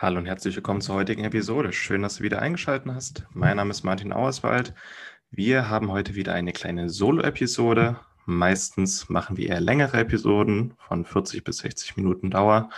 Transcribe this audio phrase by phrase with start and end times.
[0.00, 1.72] Hallo und herzlich willkommen zur heutigen Episode.
[1.72, 3.26] Schön, dass du wieder eingeschaltet hast.
[3.32, 4.72] Mein Name ist Martin Auerswald.
[5.32, 7.98] Wir haben heute wieder eine kleine Solo-Episode.
[8.24, 12.70] Meistens machen wir eher längere Episoden von 40 bis 60 Minuten Dauer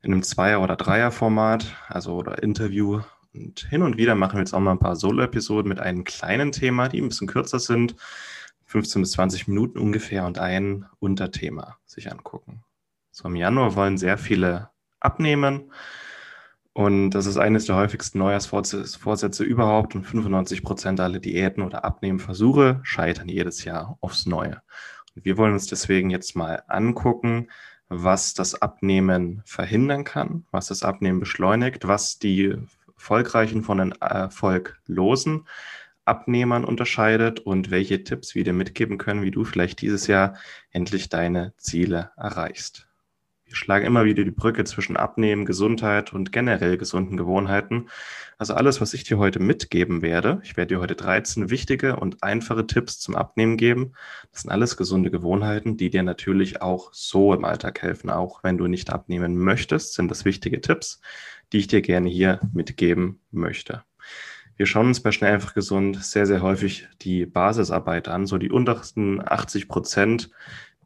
[0.00, 3.00] in einem Zweier- oder Dreier-Format, also oder Interview.
[3.34, 6.52] Und hin und wieder machen wir jetzt auch mal ein paar Solo-Episoden mit einem kleinen
[6.52, 7.96] Thema, die ein bisschen kürzer sind,
[8.66, 12.62] 15 bis 20 Minuten ungefähr und ein Unterthema sich angucken.
[13.10, 15.72] So im Januar wollen sehr viele abnehmen.
[16.78, 19.96] Und das ist eines der häufigsten Neujahrsvorsätze überhaupt.
[19.96, 24.62] Und 95 Prozent aller Diäten oder Abnehmenversuche scheitern jedes Jahr aufs Neue.
[25.16, 27.48] Und wir wollen uns deswegen jetzt mal angucken,
[27.88, 32.54] was das Abnehmen verhindern kann, was das Abnehmen beschleunigt, was die
[32.94, 35.48] erfolgreichen von den erfolglosen
[36.04, 40.36] Abnehmern unterscheidet und welche Tipps wir dir mitgeben können, wie du vielleicht dieses Jahr
[40.70, 42.87] endlich deine Ziele erreichst.
[43.48, 47.88] Wir schlagen immer wieder die Brücke zwischen Abnehmen, Gesundheit und generell gesunden Gewohnheiten.
[48.36, 52.22] Also alles, was ich dir heute mitgeben werde, ich werde dir heute 13 wichtige und
[52.22, 53.94] einfache Tipps zum Abnehmen geben.
[54.32, 58.10] Das sind alles gesunde Gewohnheiten, die dir natürlich auch so im Alltag helfen.
[58.10, 61.00] Auch wenn du nicht abnehmen möchtest, sind das wichtige Tipps,
[61.54, 63.82] die ich dir gerne hier mitgeben möchte.
[64.56, 68.50] Wir schauen uns bei Schnell einfach gesund sehr, sehr häufig die Basisarbeit an, so die
[68.50, 70.30] untersten 80 Prozent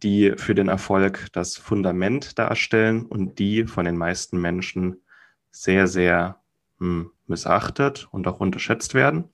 [0.02, 5.02] die für den Erfolg das Fundament darstellen und die von den meisten Menschen
[5.50, 6.40] sehr, sehr
[6.78, 9.24] hm, missachtet und auch unterschätzt werden.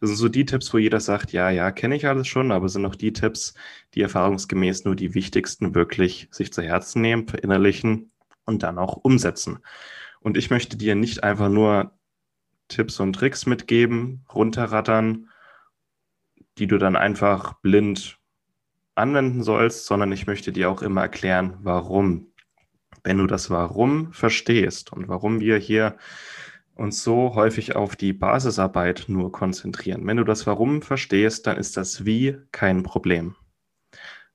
[0.00, 2.68] Das sind so die Tipps, wo jeder sagt, ja, ja, kenne ich alles schon, aber
[2.68, 3.54] sind auch die Tipps,
[3.94, 8.10] die erfahrungsgemäß nur die wichtigsten wirklich sich zu Herzen nehmen, verinnerlichen
[8.46, 9.58] und dann auch umsetzen.
[10.20, 11.92] Und ich möchte dir nicht einfach nur
[12.68, 15.28] Tipps und Tricks mitgeben, runterrattern,
[16.58, 18.19] die du dann einfach blind
[18.94, 22.26] anwenden sollst, sondern ich möchte dir auch immer erklären, warum.
[23.02, 25.96] Wenn du das Warum verstehst und warum wir hier
[26.74, 30.06] uns so häufig auf die Basisarbeit nur konzentrieren.
[30.06, 33.36] Wenn du das Warum verstehst, dann ist das Wie kein Problem.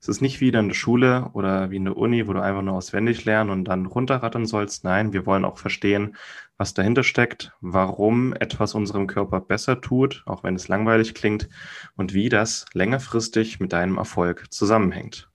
[0.05, 2.61] Es ist nicht wie in der Schule oder wie in der Uni, wo du einfach
[2.61, 4.83] nur auswendig lernen und dann runterrattern sollst.
[4.83, 6.16] Nein, wir wollen auch verstehen,
[6.59, 11.49] was dahinter steckt, warum etwas unserem Körper besser tut, auch wenn es langweilig klingt,
[11.95, 15.27] und wie das längerfristig mit deinem Erfolg zusammenhängt.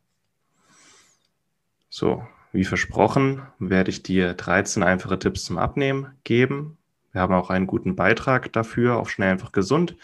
[1.88, 2.22] So,
[2.52, 6.78] wie versprochen, werde ich dir 13 einfache Tipps zum Abnehmen geben.
[7.10, 9.96] Wir haben auch einen guten Beitrag dafür auf Schnell einfach gesund.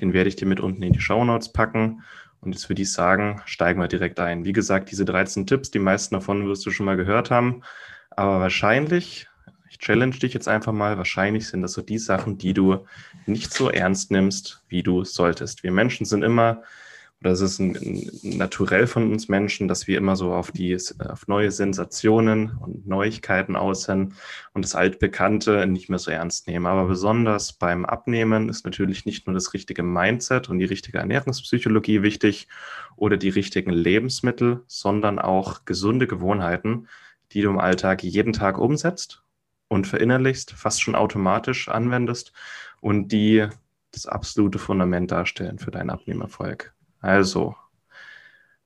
[0.00, 2.02] Den werde ich dir mit unten in die Show Notes packen.
[2.44, 4.44] Und jetzt würde ich sagen, steigen wir direkt ein.
[4.44, 7.62] Wie gesagt, diese 13 Tipps, die meisten davon wirst du schon mal gehört haben.
[8.10, 9.28] Aber wahrscheinlich,
[9.70, 12.86] ich challenge dich jetzt einfach mal, wahrscheinlich sind das so die Sachen, die du
[13.26, 15.62] nicht so ernst nimmst, wie du solltest.
[15.62, 16.62] Wir Menschen sind immer
[17.24, 20.76] oder es ist ein, ein naturell von uns Menschen, dass wir immer so auf die
[20.98, 24.12] auf neue Sensationen und Neuigkeiten aus sind
[24.52, 26.66] und das Altbekannte nicht mehr so ernst nehmen.
[26.66, 32.02] Aber besonders beim Abnehmen ist natürlich nicht nur das richtige Mindset und die richtige Ernährungspsychologie
[32.02, 32.46] wichtig
[32.96, 36.88] oder die richtigen Lebensmittel, sondern auch gesunde Gewohnheiten,
[37.32, 39.22] die du im Alltag jeden Tag umsetzt
[39.68, 42.34] und verinnerlichst, fast schon automatisch anwendest
[42.82, 43.48] und die
[43.92, 46.73] das absolute Fundament darstellen für deinen Abnehmerfolg.
[47.04, 47.54] Also,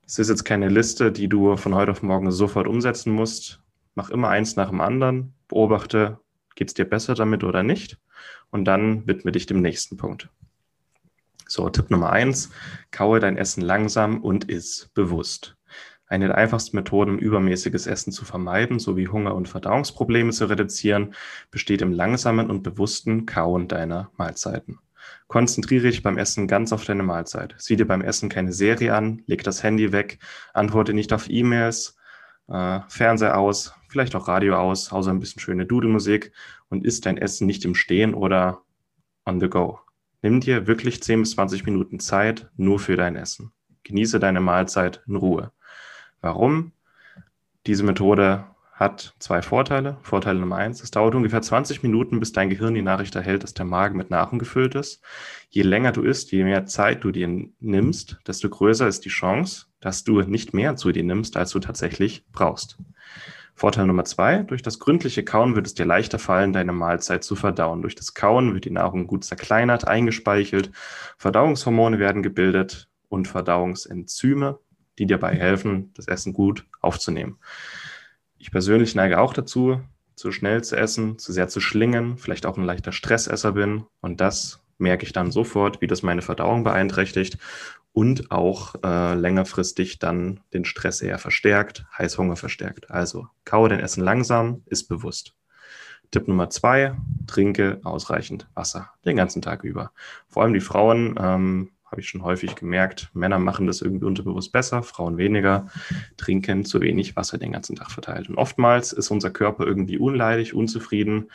[0.05, 3.61] es ist jetzt keine Liste, die du von heute auf morgen sofort umsetzen musst.
[3.95, 6.21] Mach immer eins nach dem anderen, beobachte,
[6.55, 7.99] geht es dir besser damit oder nicht
[8.49, 10.29] und dann widme dich dem nächsten Punkt.
[11.49, 12.49] So, Tipp Nummer eins,
[12.91, 15.57] kaue dein Essen langsam und iss bewusst.
[16.07, 21.13] Eine der einfachsten Methoden, um übermäßiges Essen zu vermeiden, sowie Hunger- und Verdauungsprobleme zu reduzieren,
[21.51, 24.79] besteht im langsamen und bewussten Kauen deiner Mahlzeiten.
[25.27, 27.55] Konzentriere dich beim Essen ganz auf deine Mahlzeit.
[27.57, 30.19] Sieh dir beim Essen keine Serie an, leg das Handy weg,
[30.53, 31.97] antworte nicht auf E-Mails,
[32.47, 36.31] äh, Fernseher aus, vielleicht auch Radio aus, außer ein bisschen schöne Dudelmusik
[36.69, 38.61] und isst dein Essen nicht im Stehen oder
[39.25, 39.79] on the go.
[40.21, 43.51] Nimm dir wirklich 10 bis 20 Minuten Zeit nur für dein Essen.
[43.83, 45.51] Genieße deine Mahlzeit in Ruhe.
[46.21, 46.73] Warum?
[47.65, 48.45] Diese Methode
[48.79, 49.97] hat zwei Vorteile.
[50.03, 53.53] Vorteil Nummer eins, es dauert ungefähr 20 Minuten, bis dein Gehirn die Nachricht erhält, dass
[53.53, 55.01] der Magen mit Nahrung gefüllt ist.
[55.49, 57.27] Je länger du isst, je mehr Zeit du dir
[57.59, 61.59] nimmst, desto größer ist die Chance, dass du nicht mehr zu dir nimmst, als du
[61.59, 62.77] tatsächlich brauchst.
[63.53, 67.35] Vorteil Nummer zwei, durch das gründliche Kauen wird es dir leichter fallen, deine Mahlzeit zu
[67.35, 67.81] verdauen.
[67.81, 70.71] Durch das Kauen wird die Nahrung gut zerkleinert, eingespeichelt,
[71.17, 74.59] Verdauungshormone werden gebildet und Verdauungsenzyme,
[74.97, 77.39] die dir dabei helfen, das Essen gut aufzunehmen.
[78.39, 79.81] Ich persönlich neige auch dazu,
[80.15, 84.21] zu schnell zu essen, zu sehr zu schlingen, vielleicht auch ein leichter Stressesser bin und
[84.21, 87.37] das merke ich dann sofort, wie das meine Verdauung beeinträchtigt
[87.91, 92.89] und auch äh, längerfristig dann den Stress eher verstärkt, Heißhunger verstärkt.
[92.89, 95.35] Also kaue dein Essen langsam, ist bewusst.
[96.11, 96.95] Tipp Nummer zwei,
[97.27, 99.91] trinke ausreichend Wasser den ganzen Tag über.
[100.27, 104.51] Vor allem die Frauen, ähm, habe ich schon häufig gemerkt, Männer machen das irgendwie unterbewusst
[104.51, 105.67] besser, Frauen weniger,
[106.17, 108.29] trinken zu wenig Wasser den ganzen Tag verteilt.
[108.29, 111.29] Und oftmals ist unser Körper irgendwie unleidig, unzufrieden,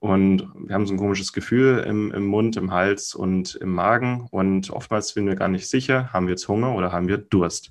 [0.00, 4.26] und wir haben so ein komisches Gefühl im, im Mund, im Hals und im Magen.
[4.30, 7.70] Und oftmals sind wir gar nicht sicher, haben wir jetzt Hunger oder haben wir Durst.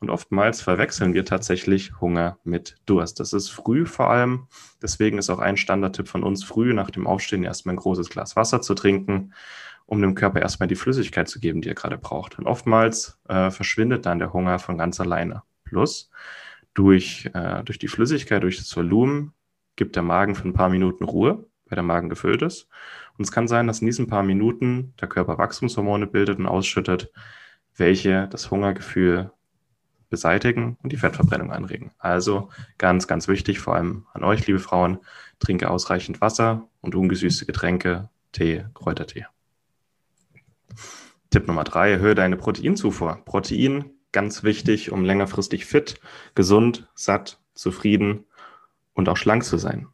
[0.00, 3.20] Und oftmals verwechseln wir tatsächlich Hunger mit Durst.
[3.20, 4.48] Das ist früh vor allem.
[4.82, 8.34] Deswegen ist auch ein Standardtipp von uns, früh nach dem Aufstehen erstmal ein großes Glas
[8.34, 9.32] Wasser zu trinken,
[9.88, 12.38] um dem Körper erstmal die Flüssigkeit zu geben, die er gerade braucht.
[12.38, 15.42] Und oftmals äh, verschwindet dann der Hunger von ganz alleine.
[15.64, 16.10] Plus,
[16.74, 19.32] durch, äh, durch die Flüssigkeit, durch das Volumen,
[19.74, 22.68] gibt der Magen für ein paar Minuten Ruhe weil der Magen gefüllt ist.
[23.16, 27.12] Und es kann sein, dass in diesen paar Minuten der Körper Wachstumshormone bildet und ausschüttet,
[27.76, 29.30] welche das Hungergefühl
[30.10, 31.90] beseitigen und die Fettverbrennung anregen.
[31.98, 32.48] Also
[32.78, 34.98] ganz, ganz wichtig, vor allem an euch, liebe Frauen,
[35.38, 39.26] trinke ausreichend Wasser und ungesüßte Getränke, Tee, Kräutertee.
[41.30, 43.22] Tipp Nummer drei, erhöhe deine Proteinzufuhr.
[43.24, 46.00] Protein, ganz wichtig, um längerfristig fit,
[46.34, 48.24] gesund, satt, zufrieden
[48.94, 49.88] und auch schlank zu sein.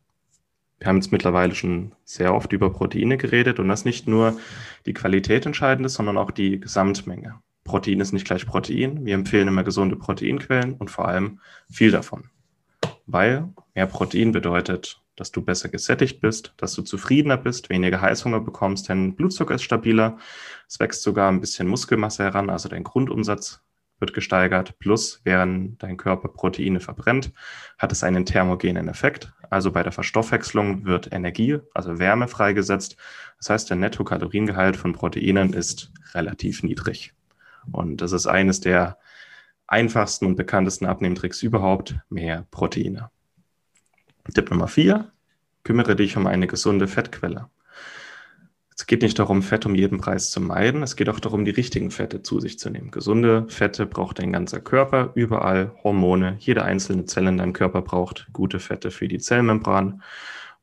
[0.78, 4.38] Wir haben jetzt mittlerweile schon sehr oft über Proteine geredet und das nicht nur
[4.86, 7.40] die Qualität entscheidend ist, sondern auch die Gesamtmenge.
[7.64, 9.04] Protein ist nicht gleich Protein.
[9.06, 11.40] Wir empfehlen immer gesunde Proteinquellen und vor allem
[11.70, 12.30] viel davon.
[13.06, 18.40] Weil mehr Protein bedeutet, dass du besser gesättigt bist, dass du zufriedener bist, weniger Heißhunger
[18.40, 20.18] bekommst, dein Blutzucker ist stabiler,
[20.68, 23.64] es wächst sogar ein bisschen Muskelmasse heran, also dein Grundumsatz
[24.00, 24.78] wird gesteigert.
[24.78, 27.32] Plus, während dein Körper Proteine verbrennt,
[27.78, 29.32] hat es einen thermogenen Effekt.
[29.50, 32.96] Also bei der Verstoffwechslung wird Energie, also Wärme freigesetzt.
[33.38, 37.14] Das heißt, der Nettokaloriengehalt von Proteinen ist relativ niedrig.
[37.72, 38.98] Und das ist eines der
[39.66, 43.10] einfachsten und bekanntesten Abnehmtricks überhaupt, mehr Proteine.
[44.32, 45.12] Tipp Nummer vier,
[45.64, 47.48] kümmere dich um eine gesunde Fettquelle.
[48.76, 50.82] Es geht nicht darum, Fett um jeden Preis zu meiden.
[50.82, 52.90] Es geht auch darum, die richtigen Fette zu sich zu nehmen.
[52.90, 56.36] Gesunde Fette braucht dein ganzer Körper, überall Hormone.
[56.40, 60.02] Jede einzelne Zelle in deinem Körper braucht gute Fette für die Zellmembran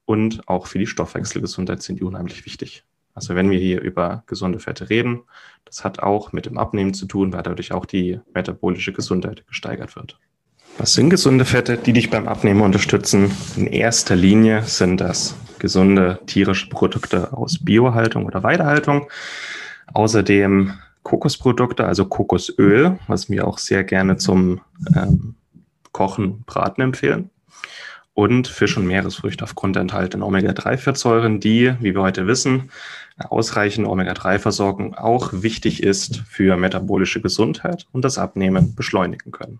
[0.04, 2.84] und auch für die Stoffwechselgesundheit sind die unheimlich wichtig.
[3.14, 5.22] Also wenn wir hier über gesunde Fette reden,
[5.64, 9.96] das hat auch mit dem Abnehmen zu tun, weil dadurch auch die metabolische Gesundheit gesteigert
[9.96, 10.20] wird.
[10.78, 13.32] Was sind gesunde Fette, die dich beim Abnehmen unterstützen?
[13.56, 19.08] In erster Linie sind das gesunde tierische Produkte aus Biohaltung oder Weidehaltung.
[19.94, 20.74] Außerdem
[21.04, 24.62] Kokosprodukte, also Kokosöl, was wir auch sehr gerne zum
[24.96, 25.36] ähm,
[25.92, 27.30] Kochen, Braten empfehlen.
[28.14, 32.72] Und Fisch- und Meeresfrüchte aufgrund der enthaltenen Omega-3-Fettsäuren, die, wie wir heute wissen,
[33.18, 39.60] ausreichende Omega-3-Versorgung auch wichtig ist für metabolische Gesundheit und das Abnehmen beschleunigen können.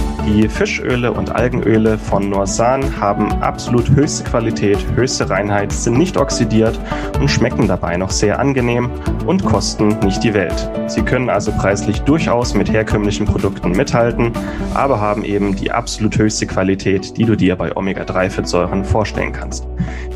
[0.33, 6.79] Die Fischöle und Algenöle von Norsan haben absolut höchste Qualität, höchste Reinheit, sind nicht oxidiert
[7.19, 8.89] und schmecken dabei noch sehr angenehm
[9.25, 10.69] und kosten nicht die Welt.
[10.87, 14.31] Sie können also preislich durchaus mit herkömmlichen Produkten mithalten,
[14.73, 19.67] aber haben eben die absolut höchste Qualität, die du dir bei Omega-3-Fettsäuren vorstellen kannst.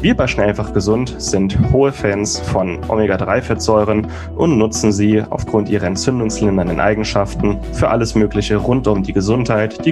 [0.02, 6.80] Wir bei Schnellfach Gesund sind hohe Fans von Omega-3-Fettsäuren und nutzen sie aufgrund ihrer entzündungslindernden
[6.80, 9.92] Eigenschaften für alles Mögliche rund um die Gesundheit, die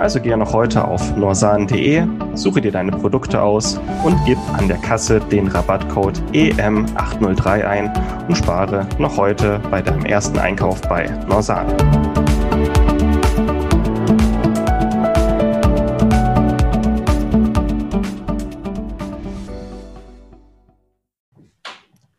[0.00, 4.78] Also gehe noch heute auf norsan.de, suche dir deine Produkte aus und gib an der
[4.78, 7.92] Kasse den Rabattcode EM803 ein
[8.26, 11.66] und spare noch heute bei deinem ersten Einkauf bei Norsan.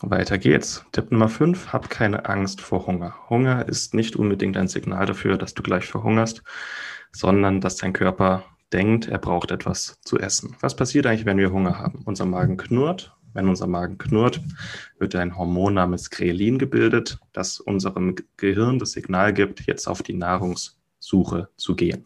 [0.04, 0.86] Weiter geht's.
[0.92, 3.16] Tipp Nummer 5, hab keine Angst vor Hunger.
[3.30, 6.44] Hunger ist nicht unbedingt ein Signal dafür, dass du gleich verhungerst,
[7.12, 10.56] sondern dass dein Körper denkt, er braucht etwas zu essen.
[10.62, 12.02] Was passiert eigentlich, wenn wir Hunger haben?
[12.06, 13.16] Unser Magen knurrt.
[13.34, 14.42] Wenn unser Magen knurrt,
[15.00, 20.14] wird ein Hormon namens Grelin gebildet, das unserem Gehirn das Signal gibt, jetzt auf die
[20.14, 22.06] Nahrungssuche zu gehen.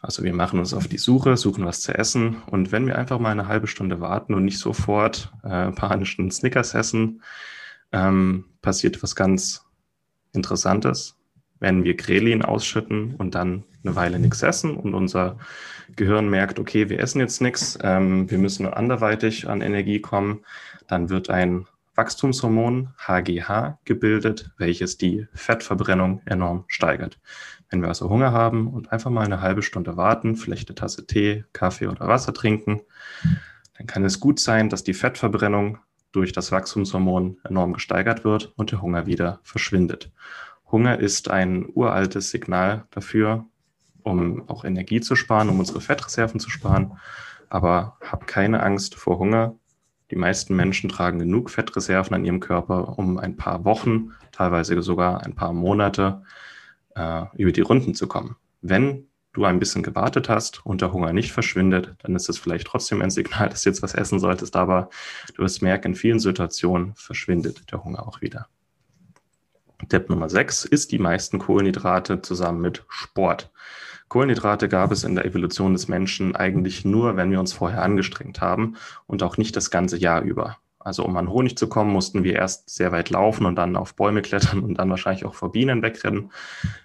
[0.00, 3.18] Also wir machen uns auf die Suche, suchen was zu essen und wenn wir einfach
[3.18, 7.22] mal eine halbe Stunde warten und nicht sofort äh, panischen Snickers essen,
[7.92, 9.66] ähm, passiert was ganz
[10.32, 11.19] Interessantes.
[11.60, 15.38] Wenn wir Grelin ausschütten und dann eine Weile nichts essen und unser
[15.96, 20.44] Gehirn merkt, okay, wir essen jetzt nichts, ähm, wir müssen anderweitig an Energie kommen,
[20.88, 27.18] dann wird ein Wachstumshormon HGH gebildet, welches die Fettverbrennung enorm steigert.
[27.68, 31.06] Wenn wir also Hunger haben und einfach mal eine halbe Stunde warten, vielleicht eine Tasse
[31.06, 32.80] Tee, Kaffee oder Wasser trinken,
[33.76, 35.78] dann kann es gut sein, dass die Fettverbrennung
[36.12, 40.10] durch das Wachstumshormon enorm gesteigert wird und der Hunger wieder verschwindet.
[40.72, 43.46] Hunger ist ein uraltes Signal dafür,
[44.02, 46.98] um auch Energie zu sparen, um unsere Fettreserven zu sparen.
[47.48, 49.56] Aber hab keine Angst vor Hunger.
[50.10, 55.24] Die meisten Menschen tragen genug Fettreserven an ihrem Körper, um ein paar Wochen, teilweise sogar
[55.24, 56.22] ein paar Monate
[56.94, 58.36] äh, über die Runden zu kommen.
[58.60, 62.66] Wenn du ein bisschen gewartet hast und der Hunger nicht verschwindet, dann ist es vielleicht
[62.66, 64.90] trotzdem ein Signal, dass du jetzt was essen solltest, aber
[65.34, 68.48] du wirst merken, in vielen Situationen verschwindet der Hunger auch wieder.
[69.88, 73.50] Tipp Nummer 6 ist die meisten Kohlenhydrate zusammen mit Sport.
[74.08, 78.40] Kohlenhydrate gab es in der Evolution des Menschen eigentlich nur, wenn wir uns vorher angestrengt
[78.40, 80.58] haben und auch nicht das ganze Jahr über.
[80.82, 83.94] Also um an Honig zu kommen, mussten wir erst sehr weit laufen und dann auf
[83.94, 86.32] Bäume klettern und dann wahrscheinlich auch vor Bienen wegrennen.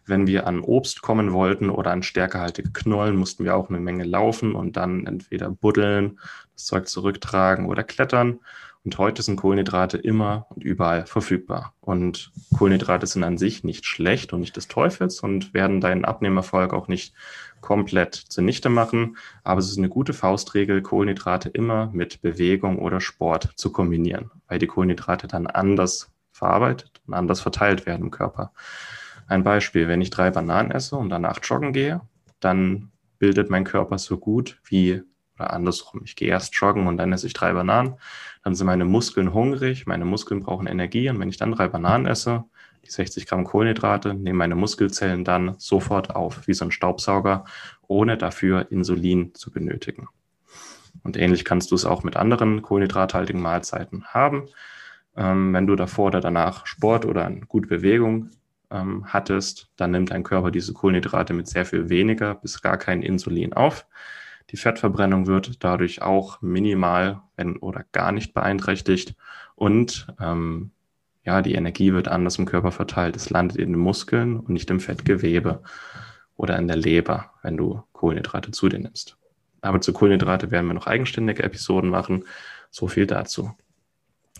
[0.05, 4.03] Wenn wir an Obst kommen wollten oder an stärkehaltige Knollen, mussten wir auch eine Menge
[4.03, 6.19] laufen und dann entweder buddeln,
[6.53, 8.41] das Zeug zurücktragen oder klettern.
[8.85, 11.73] Und heute sind Kohlenhydrate immer und überall verfügbar.
[11.81, 16.71] Und Kohlenhydrate sind an sich nicht schlecht und nicht des Teufels und werden deinen Abnehmerfolg
[16.71, 17.15] auch nicht
[17.61, 19.17] komplett zunichte machen.
[19.43, 24.59] Aber es ist eine gute Faustregel, Kohlenhydrate immer mit Bewegung oder Sport zu kombinieren, weil
[24.59, 28.53] die Kohlenhydrate dann anders verarbeitet und anders verteilt werden im Körper.
[29.25, 32.01] Ein Beispiel, wenn ich drei Bananen esse und danach joggen gehe,
[32.39, 35.01] dann bildet mein Körper so gut wie
[35.35, 37.95] oder andersrum, ich gehe erst joggen und dann esse ich drei Bananen.
[38.43, 42.05] Dann sind meine Muskeln hungrig, meine Muskeln brauchen Energie und wenn ich dann drei Bananen
[42.05, 42.45] esse,
[42.85, 47.45] die 60 Gramm Kohlenhydrate, nehmen meine Muskelzellen dann sofort auf, wie so ein Staubsauger,
[47.87, 50.07] ohne dafür Insulin zu benötigen.
[51.03, 54.47] Und ähnlich kannst du es auch mit anderen kohlenhydrathaltigen Mahlzeiten haben.
[55.15, 58.29] Ähm, wenn du davor oder danach Sport oder eine gute Bewegung
[58.71, 63.01] ähm, hattest, dann nimmt dein Körper diese Kohlenhydrate mit sehr viel weniger bis gar kein
[63.01, 63.85] Insulin auf.
[64.51, 69.15] Die Fettverbrennung wird dadurch auch minimal wenn, oder gar nicht beeinträchtigt
[69.55, 70.71] und ähm,
[71.23, 73.15] ja, die Energie wird anders im Körper verteilt.
[73.15, 75.63] Es landet in den Muskeln und nicht im Fettgewebe
[76.37, 79.17] oder in der Leber, wenn du Kohlenhydrate zu dir nimmst.
[79.61, 82.25] Aber zu Kohlenhydrate werden wir noch eigenständige Episoden machen.
[82.69, 83.51] So viel dazu.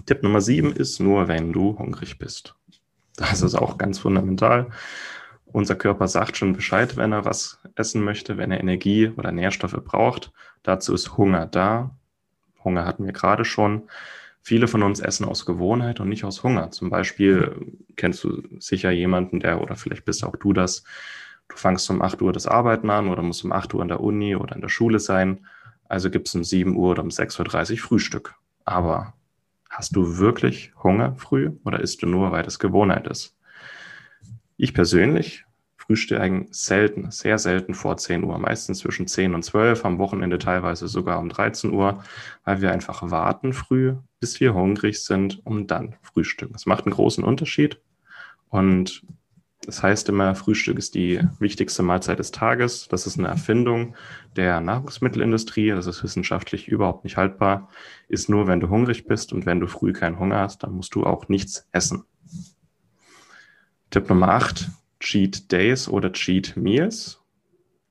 [0.05, 2.53] Tipp Nummer sieben ist nur, wenn du hungrig bist.
[3.15, 4.69] Das ist auch ganz fundamental.
[5.55, 9.79] Unser Körper sagt schon Bescheid, wenn er was essen möchte, wenn er Energie oder Nährstoffe
[9.85, 10.33] braucht.
[10.63, 11.95] Dazu ist Hunger da.
[12.65, 13.83] Hunger hatten wir gerade schon.
[14.41, 16.71] Viele von uns essen aus Gewohnheit und nicht aus Hunger.
[16.71, 17.55] Zum Beispiel
[17.95, 20.83] kennst du sicher jemanden, der, oder vielleicht bist auch du das,
[21.47, 24.01] du fangst um 8 Uhr das Arbeiten an oder musst um 8 Uhr in der
[24.01, 25.47] Uni oder in der Schule sein.
[25.87, 28.35] Also gibt es um 7 Uhr oder um 6.30 Uhr Frühstück.
[28.65, 29.13] Aber
[29.69, 33.37] hast du wirklich Hunger früh oder isst du nur, weil das Gewohnheit ist?
[34.57, 35.44] Ich persönlich
[35.85, 40.87] frühstücken selten, sehr selten vor 10 Uhr, meistens zwischen 10 und 12, am Wochenende teilweise
[40.87, 42.03] sogar um 13 Uhr,
[42.43, 46.53] weil wir einfach warten früh, bis wir hungrig sind, um dann frühstücken.
[46.53, 47.81] Das macht einen großen Unterschied
[48.49, 49.03] und
[49.65, 52.87] das heißt immer, Frühstück ist die wichtigste Mahlzeit des Tages.
[52.87, 53.95] Das ist eine Erfindung
[54.35, 55.71] der Nahrungsmittelindustrie.
[55.71, 57.69] Das ist wissenschaftlich überhaupt nicht haltbar.
[58.07, 60.93] Ist nur, wenn du hungrig bist und wenn du früh keinen Hunger hast, dann musst
[60.93, 62.03] du auch nichts essen.
[63.89, 64.69] Tipp Nummer 8.
[64.99, 67.21] Cheat Days oder Cheat Meals.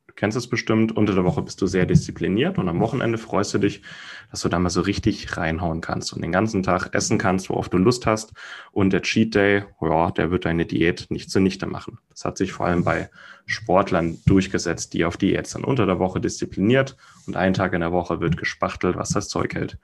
[0.07, 3.53] Du kennst es bestimmt, unter der Woche bist du sehr diszipliniert und am Wochenende freust
[3.53, 3.83] du dich,
[4.31, 7.69] dass du da mal so richtig reinhauen kannst und den ganzen Tag essen kannst, worauf
[7.69, 8.33] du Lust hast.
[8.71, 11.99] Und der Cheat Day, ja, der wird deine Diät nicht zunichte machen.
[12.11, 13.11] Das hat sich vor allem bei
[13.45, 15.65] Sportlern durchgesetzt, die auf Diät sind.
[15.65, 16.97] Unter der Woche diszipliniert
[17.27, 19.79] und einen Tag in der Woche wird gespachtelt, was das Zeug hält.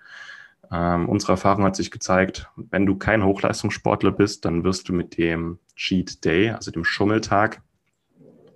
[0.73, 5.19] Ähm, unsere Erfahrung hat sich gezeigt, wenn du kein Hochleistungssportler bist, dann wirst du mit
[5.19, 7.63] dem Cheat Day, also dem Schummeltag,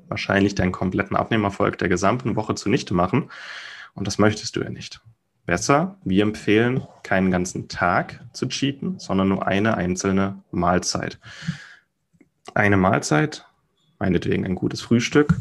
[0.09, 3.31] wahrscheinlich deinen kompletten Abnehmerfolg der gesamten Woche zunichte machen.
[3.95, 5.01] Und das möchtest du ja nicht.
[5.47, 11.19] Besser, wir empfehlen, keinen ganzen Tag zu cheaten, sondern nur eine einzelne Mahlzeit.
[12.55, 13.47] Eine Mahlzeit,
[13.99, 15.35] meinetwegen ein gutes Frühstück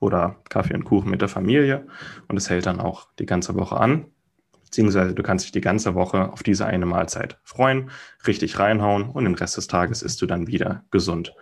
[0.00, 1.86] oder Kaffee und Kuchen mit der Familie.
[2.28, 4.06] Und es hält dann auch die ganze Woche an.
[4.66, 7.90] Beziehungsweise du kannst dich die ganze Woche auf diese eine Mahlzeit freuen,
[8.26, 11.34] richtig reinhauen und den Rest des Tages isst du dann wieder gesund.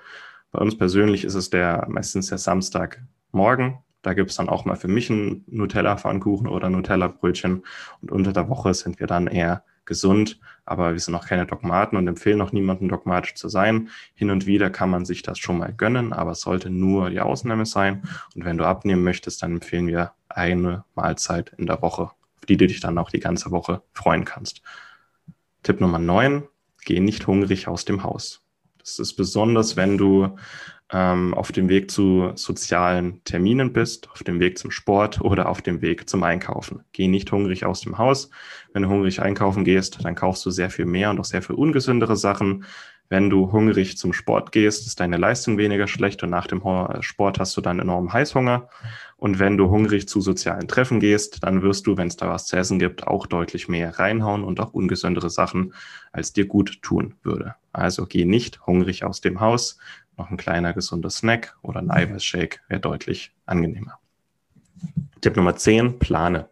[0.53, 3.79] Bei uns persönlich ist es der meistens der Samstagmorgen.
[4.03, 7.65] Da gibt es dann auch mal für mich einen Nutella-Pfannkuchen oder Nutella-Brötchen.
[8.03, 11.97] Und unter der Woche sind wir dann eher gesund, aber wir sind noch keine Dogmaten
[11.97, 13.89] und empfehlen auch niemandem dogmatisch zu sein.
[14.15, 17.21] Hin und wieder kann man sich das schon mal gönnen, aber es sollte nur die
[17.21, 18.03] Ausnahme sein.
[18.35, 22.11] Und wenn du abnehmen möchtest, dann empfehlen wir eine Mahlzeit in der Woche,
[22.45, 24.61] auf die du dich dann auch die ganze Woche freuen kannst.
[25.63, 26.43] Tipp Nummer 9,
[26.85, 28.45] geh nicht hungrig aus dem Haus.
[28.79, 30.37] Das ist besonders, wenn du
[30.93, 35.63] ähm, auf dem Weg zu sozialen Terminen bist, auf dem Weg zum Sport oder auf
[35.63, 36.85] dem Weg zum Einkaufen.
[36.93, 38.29] Geh nicht hungrig aus dem Haus.
[38.75, 41.57] Wenn du hungrig einkaufen gehst, dann kaufst du sehr viel mehr und auch sehr viel
[41.57, 42.65] ungesündere Sachen.
[43.11, 46.63] Wenn du hungrig zum Sport gehst, ist deine Leistung weniger schlecht und nach dem
[47.01, 48.69] Sport hast du dann enormen Heißhunger.
[49.17, 52.47] Und wenn du hungrig zu sozialen Treffen gehst, dann wirst du, wenn es da was
[52.47, 55.75] zu essen gibt, auch deutlich mehr reinhauen und auch ungesündere Sachen,
[56.13, 57.55] als dir gut tun würde.
[57.73, 59.79] Also geh nicht hungrig aus dem Haus.
[60.17, 63.99] Noch ein kleiner gesunder Snack oder ein Eiweißshake wäre deutlich angenehmer.
[65.21, 66.49] Tipp Nummer 10, plane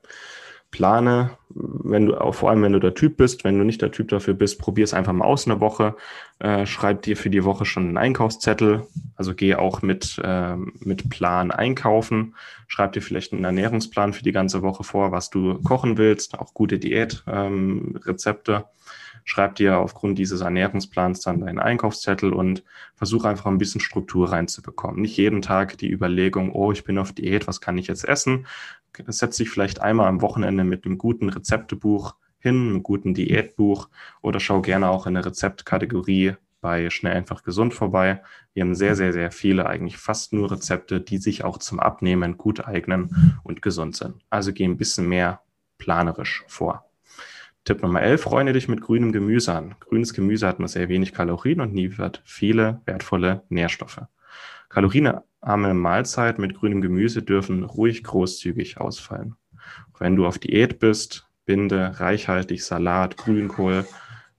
[0.72, 4.08] plane, wenn du, vor allem wenn du der Typ bist, wenn du nicht der Typ
[4.08, 5.94] dafür bist, probier es einfach mal aus eine Woche,
[6.38, 11.08] äh, schreib dir für die Woche schon einen Einkaufszettel, also geh auch mit, äh, mit
[11.10, 12.34] Plan einkaufen,
[12.66, 16.54] schreib dir vielleicht einen Ernährungsplan für die ganze Woche vor, was du kochen willst, auch
[16.54, 18.52] gute Diätrezepte.
[18.52, 18.64] Ähm,
[19.24, 22.62] schreib dir aufgrund dieses Ernährungsplans dann deinen Einkaufszettel und
[22.94, 25.00] versuch einfach ein bisschen Struktur reinzubekommen.
[25.00, 28.46] Nicht jeden Tag die Überlegung, oh, ich bin auf Diät, was kann ich jetzt essen,
[29.06, 33.88] setz dich vielleicht einmal am Wochenende mit einem guten Rezeptebuch hin, einem guten Diätbuch
[34.20, 38.22] oder schau gerne auch in der Rezeptkategorie bei Schnell einfach gesund vorbei.
[38.54, 42.38] Wir haben sehr, sehr, sehr viele, eigentlich fast nur Rezepte, die sich auch zum Abnehmen
[42.38, 44.24] gut eignen und gesund sind.
[44.30, 45.40] Also geh ein bisschen mehr
[45.78, 46.91] planerisch vor.
[47.64, 49.76] Tipp Nummer 11, freunde dich mit grünem Gemüse an.
[49.78, 54.00] Grünes Gemüse hat nur sehr wenig Kalorien und liefert viele wertvolle Nährstoffe.
[54.68, 59.36] Kalorienarme Mahlzeit mit grünem Gemüse dürfen ruhig großzügig ausfallen.
[59.96, 63.86] Wenn du auf Diät bist, binde reichhaltig Salat, Grünkohl,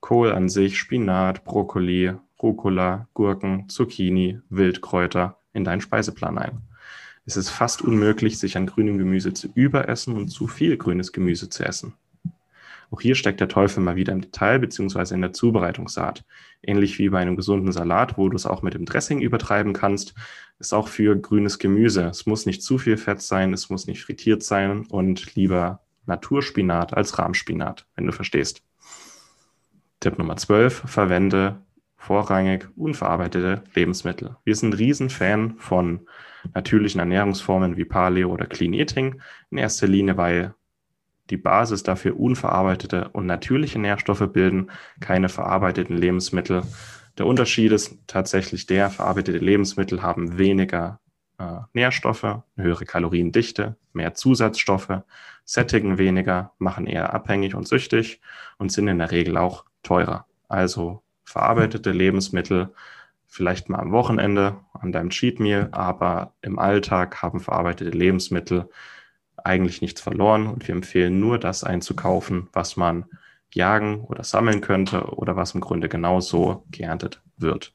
[0.02, 6.62] Kohl an sich, Spinat, Brokkoli, Rucola, Gurken, Zucchini, Wildkräuter in deinen Speiseplan ein.
[7.26, 11.48] Es ist fast unmöglich, sich an grünem Gemüse zu überessen und zu viel grünes Gemüse
[11.48, 11.94] zu essen.
[12.94, 16.24] Auch hier steckt der Teufel mal wieder im Detail beziehungsweise in der Zubereitungsart.
[16.62, 20.14] Ähnlich wie bei einem gesunden Salat, wo du es auch mit dem Dressing übertreiben kannst,
[20.60, 22.04] ist auch für grünes Gemüse.
[22.04, 26.94] Es muss nicht zu viel Fett sein, es muss nicht frittiert sein und lieber Naturspinat
[26.94, 28.62] als Rahmspinat, wenn du verstehst.
[30.00, 31.64] Tipp Nummer 12, verwende
[31.98, 34.36] vorrangig unverarbeitete Lebensmittel.
[34.44, 36.02] Wir sind Riesenfan von
[36.54, 39.20] natürlichen Ernährungsformen wie Paleo oder Clean Eating.
[39.50, 40.54] In erster Linie, weil
[41.30, 46.64] die Basis dafür unverarbeitete und natürliche Nährstoffe bilden, keine verarbeiteten Lebensmittel.
[47.18, 51.00] Der Unterschied ist tatsächlich der, verarbeitete Lebensmittel haben weniger
[51.38, 55.02] äh, Nährstoffe, höhere Kaloriendichte, mehr Zusatzstoffe,
[55.46, 58.22] sättigen weniger, machen eher abhängig und süchtig
[58.58, 60.26] und sind in der Regel auch teurer.
[60.48, 62.74] Also verarbeitete Lebensmittel
[63.26, 68.70] vielleicht mal am Wochenende an deinem Cheat Meal, aber im Alltag haben verarbeitete Lebensmittel
[69.44, 73.06] eigentlich nichts verloren und wir empfehlen nur das einzukaufen, was man
[73.52, 77.74] jagen oder sammeln könnte oder was im Grunde genauso geerntet wird.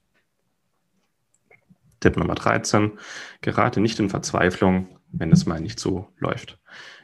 [2.01, 2.93] Tipp Nummer 13.
[3.41, 6.59] Gerate nicht in Verzweiflung, wenn es mal nicht so läuft.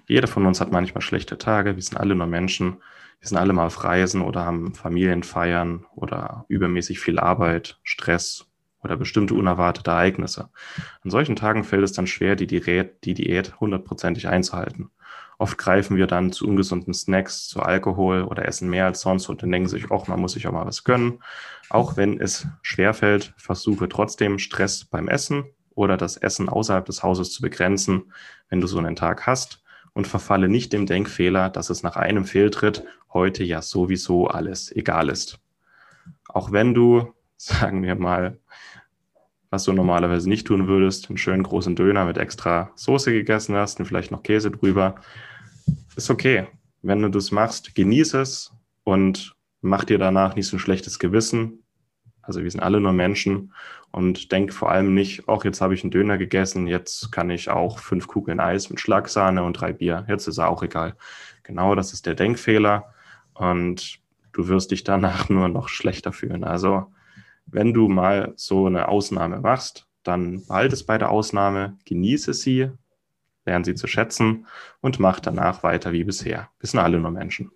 [0.06, 1.76] Jeder von uns hat manchmal schlechte Tage.
[1.76, 2.76] Wir sind alle nur Menschen.
[3.20, 8.46] Wir sind alle mal auf Reisen oder haben Familienfeiern oder übermäßig viel Arbeit, Stress
[8.84, 10.50] oder bestimmte unerwartete Ereignisse.
[11.02, 14.90] An solchen Tagen fällt es dann schwer, die Diät, die Diät hundertprozentig einzuhalten.
[15.38, 19.42] Oft greifen wir dann zu ungesunden Snacks, zu Alkohol oder essen mehr als sonst und
[19.42, 21.22] dann denken sich, auch man muss sich auch mal was gönnen.
[21.70, 25.44] Auch wenn es schwerfällt, versuche trotzdem Stress beim Essen
[25.74, 28.12] oder das Essen außerhalb des Hauses zu begrenzen,
[28.48, 32.26] wenn du so einen Tag hast und verfalle nicht dem Denkfehler, dass es nach einem
[32.26, 35.40] Fehltritt heute ja sowieso alles egal ist.
[36.28, 38.38] Auch wenn du, sagen wir mal,
[39.54, 43.78] was du normalerweise nicht tun würdest, einen schönen großen Döner mit extra Soße gegessen hast
[43.78, 44.96] und vielleicht noch Käse drüber,
[45.94, 46.48] ist okay.
[46.82, 51.62] Wenn du das machst, genieße es und mach dir danach nicht so ein schlechtes Gewissen.
[52.20, 53.52] Also wir sind alle nur Menschen
[53.92, 57.48] und denk vor allem nicht, ach, jetzt habe ich einen Döner gegessen, jetzt kann ich
[57.48, 60.04] auch fünf Kugeln Eis mit Schlagsahne und drei Bier.
[60.08, 60.96] Jetzt ist er auch egal.
[61.44, 62.92] Genau, das ist der Denkfehler
[63.34, 64.00] und
[64.32, 66.42] du wirst dich danach nur noch schlechter fühlen.
[66.42, 66.92] Also
[67.46, 72.70] wenn du mal so eine Ausnahme machst, dann behalte es bei der Ausnahme, genieße sie,
[73.46, 74.46] lerne sie zu schätzen
[74.80, 76.50] und mach danach weiter wie bisher.
[76.58, 77.50] Wir sind alle nur Menschen.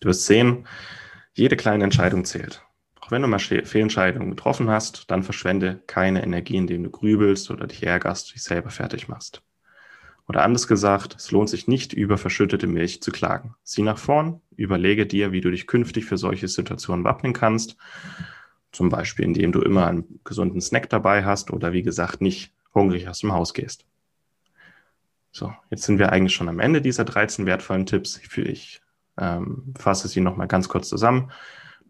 [0.00, 0.66] Du wirst sehen,
[1.34, 2.62] jede kleine Entscheidung zählt.
[3.00, 7.66] Auch wenn du mal Fehlentscheidungen getroffen hast, dann verschwende keine Energie, indem du grübelst oder
[7.66, 9.42] dich ärgerst, dich selber fertig machst.
[10.28, 13.56] Oder anders gesagt, es lohnt sich nicht, über verschüttete Milch zu klagen.
[13.64, 17.76] Sieh nach vorn, überlege dir, wie du dich künftig für solche Situationen wappnen kannst.
[18.72, 23.08] Zum Beispiel, indem du immer einen gesunden Snack dabei hast oder wie gesagt nicht hungrig
[23.08, 23.84] aus dem Haus gehst.
[25.32, 28.20] So, jetzt sind wir eigentlich schon am Ende dieser 13 wertvollen Tipps.
[28.22, 28.80] Ich, ich
[29.18, 31.30] ähm, fasse sie nochmal ganz kurz zusammen.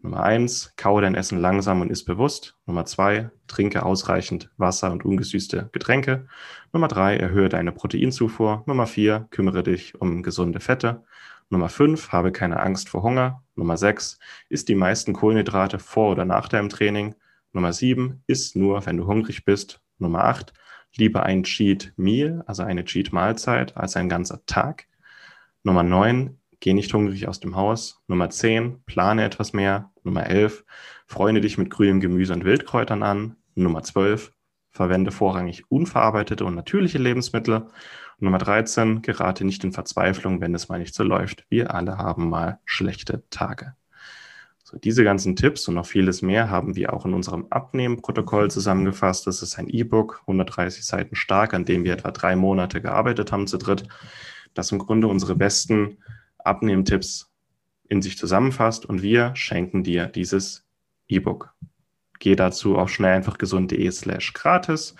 [0.03, 2.55] Nummer eins, kaue dein Essen langsam und iss bewusst.
[2.65, 6.27] Nummer zwei, trinke ausreichend Wasser und ungesüßte Getränke.
[6.73, 8.63] Nummer drei, erhöhe deine Proteinzufuhr.
[8.65, 11.03] Nummer vier, kümmere dich um gesunde Fette.
[11.51, 13.43] Nummer fünf, habe keine Angst vor Hunger.
[13.55, 17.13] Nummer sechs, isst die meisten Kohlenhydrate vor oder nach deinem Training.
[17.51, 19.81] Nummer sieben, isst nur, wenn du hungrig bist.
[19.97, 20.53] Nummer acht,
[20.95, 24.87] lieber ein Cheat Meal, also eine Cheat Mahlzeit, als ein ganzer Tag.
[25.63, 28.01] Nummer neun, geh nicht hungrig aus dem Haus.
[28.07, 29.91] Nummer 10, plane etwas mehr.
[30.03, 30.63] Nummer 11,
[31.05, 33.35] freunde dich mit grünem Gemüse und Wildkräutern an.
[33.55, 34.31] Nummer 12,
[34.71, 37.67] verwende vorrangig unverarbeitete und natürliche Lebensmittel.
[38.19, 41.45] Nummer 13, gerate nicht in Verzweiflung, wenn es mal nicht so läuft.
[41.49, 43.75] Wir alle haben mal schlechte Tage.
[44.63, 49.27] So, diese ganzen Tipps und noch vieles mehr haben wir auch in unserem Abnehmen-Protokoll zusammengefasst.
[49.27, 53.47] Das ist ein E-Book, 130 Seiten stark, an dem wir etwa drei Monate gearbeitet haben
[53.47, 53.87] zu dritt,
[54.53, 55.97] das im Grunde unsere besten
[56.37, 57.29] Abnehmtipps
[57.89, 60.65] in sich zusammenfasst und wir schenken dir dieses
[61.09, 61.53] E-Book.
[62.21, 64.95] Geh dazu auf schnell einfach gesund.de slash gratis.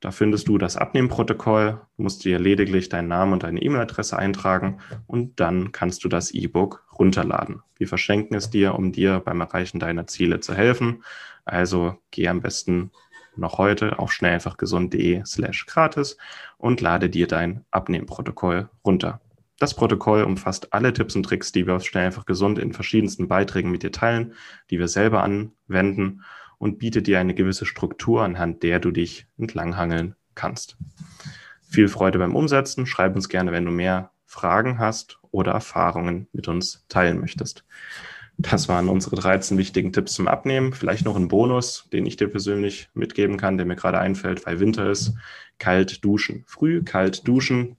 [0.00, 4.78] Da findest du das Abnehmprotokoll, du musst dir lediglich deinen Namen und deine E-Mail-Adresse eintragen
[5.06, 7.62] und dann kannst du das E-Book runterladen.
[7.76, 11.02] Wir verschenken es dir, um dir beim Erreichen deiner Ziele zu helfen.
[11.46, 12.90] Also geh am besten
[13.36, 16.18] noch heute auf schnell einfach gesund.de slash gratis
[16.58, 19.22] und lade dir dein Abnehmprotokoll runter.
[19.58, 23.28] Das Protokoll umfasst alle Tipps und Tricks, die wir auf Schnell einfach gesund in verschiedensten
[23.28, 24.34] Beiträgen mit dir teilen,
[24.68, 26.22] die wir selber anwenden
[26.60, 30.76] und bietet dir eine gewisse Struktur, anhand der du dich entlanghangeln kannst.
[31.62, 32.84] Viel Freude beim Umsetzen.
[32.86, 37.64] Schreib uns gerne, wenn du mehr Fragen hast oder Erfahrungen mit uns teilen möchtest.
[38.36, 40.74] Das waren unsere 13 wichtigen Tipps zum Abnehmen.
[40.74, 44.60] Vielleicht noch ein Bonus, den ich dir persönlich mitgeben kann, der mir gerade einfällt, weil
[44.60, 45.14] Winter ist.
[45.58, 46.44] Kalt duschen.
[46.46, 47.78] Früh kalt duschen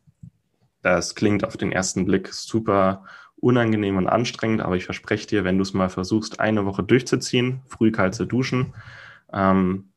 [0.82, 3.06] das klingt auf den ersten Blick super
[3.42, 7.62] unangenehm und anstrengend, aber ich verspreche dir, wenn du es mal versuchst, eine Woche durchzuziehen,
[7.68, 8.74] früh kalt zu duschen,
[9.34, 9.90] ähm,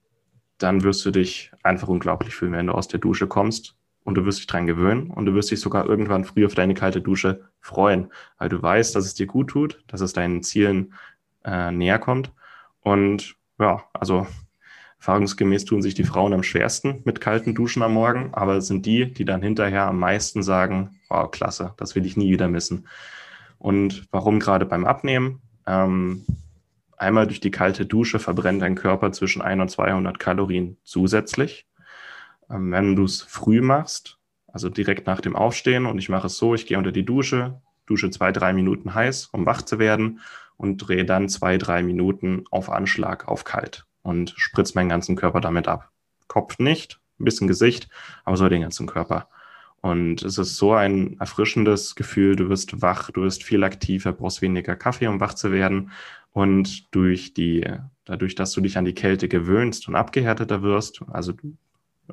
[0.59, 4.25] dann wirst du dich einfach unglaublich fühlen, wenn du aus der Dusche kommst und du
[4.25, 7.43] wirst dich dran gewöhnen und du wirst dich sogar irgendwann früh auf deine kalte Dusche
[7.61, 10.95] freuen, weil du weißt, dass es dir gut tut, dass es deinen Zielen
[11.45, 12.33] äh, näher kommt.
[12.81, 14.27] Und ja, also
[14.99, 18.87] Erfahrungsgemäß tun sich die Frauen am schwersten mit kalten Duschen am Morgen, aber es sind
[18.87, 22.87] die, die dann hinterher am meisten sagen, oh, klasse, das will ich nie wieder missen.
[23.64, 25.40] Und warum gerade beim Abnehmen?
[25.66, 26.27] Ähm,
[26.98, 31.66] einmal durch die kalte Dusche verbrennt dein Körper zwischen 1 und 200 Kalorien zusätzlich.
[32.50, 36.37] Ähm, wenn du es früh machst, also direkt nach dem Aufstehen, und ich mache es
[36.37, 40.20] so, ich gehe unter die Dusche, dusche zwei, drei Minuten heiß, um wach zu werden
[40.59, 45.40] und drehe dann zwei, drei Minuten auf Anschlag auf kalt und spritze meinen ganzen Körper
[45.40, 45.90] damit ab.
[46.29, 47.88] Kopf nicht, ein bisschen Gesicht,
[48.27, 49.27] aber so den ganzen Körper.
[49.85, 54.40] Und es ist so ein erfrischendes Gefühl, du wirst wach, du wirst viel aktiver, brauchst
[54.40, 55.90] weniger Kaffee, um wach zu werden.
[56.33, 57.66] Und durch die,
[58.07, 61.35] dadurch, dass du dich an die Kälte gewöhnst und abgehärteter wirst, also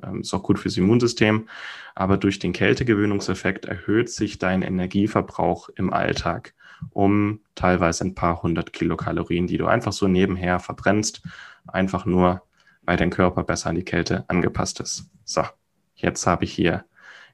[0.03, 1.47] ähm, ist auch gut fürs Immunsystem,
[1.95, 6.53] aber durch den Kältegewöhnungseffekt erhöht sich dein Energieverbrauch im Alltag
[6.89, 11.21] um teilweise ein paar hundert Kilokalorien, die du einfach so nebenher verbrennst
[11.67, 12.41] einfach nur,
[12.81, 15.09] weil dein Körper besser an die Kälte angepasst ist.
[15.23, 15.43] So,
[15.95, 16.83] jetzt habe ich hier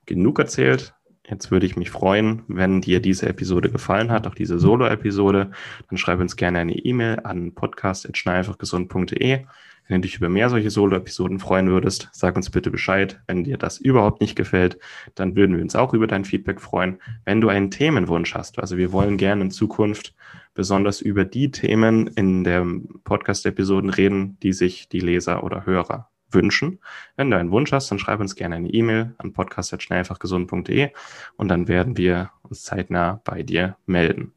[0.07, 0.95] genug erzählt.
[1.29, 5.51] Jetzt würde ich mich freuen, wenn dir diese Episode gefallen hat, auch diese Solo-Episode.
[5.89, 9.45] Dann schreib uns gerne eine E-Mail an podcast.schnelleinfachgesund.de.
[9.89, 13.21] Wenn du dich über mehr solche Solo-Episoden freuen würdest, sag uns bitte Bescheid.
[13.27, 14.79] Wenn dir das überhaupt nicht gefällt,
[15.15, 16.99] dann würden wir uns auch über dein Feedback freuen.
[17.25, 20.13] Wenn du einen Themenwunsch hast, also wir wollen gerne in Zukunft
[20.53, 26.79] besonders über die Themen in den Podcast-Episoden reden, die sich die Leser oder Hörer wünschen.
[27.15, 30.89] Wenn du einen Wunsch hast, dann schreib uns gerne eine E-Mail an podcast.schnellfachgesund.de
[31.35, 34.33] und dann werden wir uns zeitnah bei dir melden.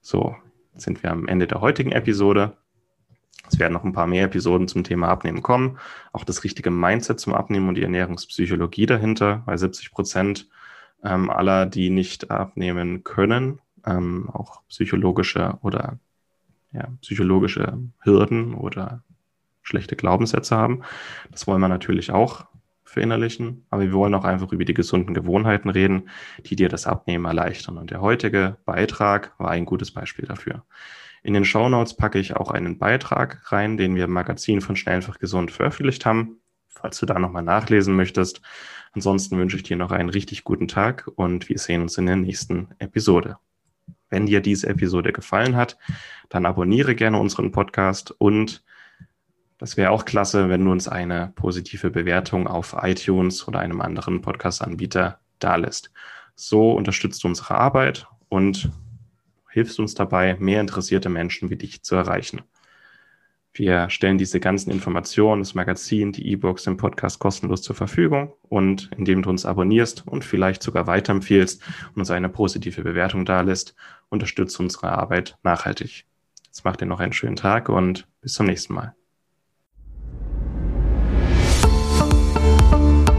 [0.00, 0.36] So,
[0.74, 2.56] jetzt sind wir am Ende der heutigen Episode.
[3.50, 5.78] Es werden noch ein paar mehr Episoden zum Thema Abnehmen kommen.
[6.12, 10.48] Auch das richtige Mindset zum Abnehmen und die Ernährungspsychologie dahinter, weil 70 Prozent
[11.02, 15.98] ähm, aller, die nicht abnehmen können, ähm, auch psychologische oder
[16.72, 19.02] ja, psychologische Hürden oder
[19.70, 20.82] schlechte Glaubenssätze haben.
[21.30, 22.46] Das wollen wir natürlich auch
[22.84, 26.08] verinnerlichen, aber wir wollen auch einfach über die gesunden Gewohnheiten reden,
[26.44, 27.78] die dir das Abnehmen erleichtern.
[27.78, 30.64] Und der heutige Beitrag war ein gutes Beispiel dafür.
[31.22, 34.74] In den Show Notes packe ich auch einen Beitrag rein, den wir im Magazin von
[34.74, 38.40] Schnell einfach gesund veröffentlicht haben, falls du da nochmal nachlesen möchtest.
[38.92, 42.16] Ansonsten wünsche ich dir noch einen richtig guten Tag und wir sehen uns in der
[42.16, 43.36] nächsten Episode.
[44.08, 45.78] Wenn dir diese Episode gefallen hat,
[46.28, 48.64] dann abonniere gerne unseren Podcast und
[49.60, 54.22] das wäre auch klasse, wenn du uns eine positive Bewertung auf iTunes oder einem anderen
[54.22, 55.92] Podcast-Anbieter dalässt.
[56.34, 58.70] So unterstützt du unsere Arbeit und
[59.50, 62.40] hilfst uns dabei, mehr interessierte Menschen wie dich zu erreichen.
[63.52, 68.32] Wir stellen diese ganzen Informationen, das Magazin, die E-Books, den Podcast kostenlos zur Verfügung.
[68.42, 73.74] Und indem du uns abonnierst und vielleicht sogar weiterempfiehlst und uns eine positive Bewertung dalässt,
[74.08, 76.06] unterstützt unsere Arbeit nachhaltig.
[76.46, 78.99] Jetzt macht ihr noch einen schönen Tag und bis zum nächsten Mal.